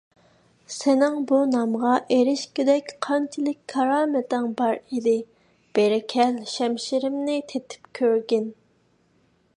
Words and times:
سېنىڭ 0.75 1.17
بۇ 1.31 1.41
نامغا 1.49 1.91
ئېرىشكۈدەك 2.15 2.89
قانچىلىك 3.07 3.61
كارامىتىڭ 3.75 4.49
بـار 4.63 4.75
ئىـدى؟ 4.81 5.15
بېـرى 5.79 6.03
كـەل، 6.15 6.43
شەمـشىـرىمـنى 6.57 7.39
تېتىپ 7.53 7.95
كۆرگىن! 8.01 8.53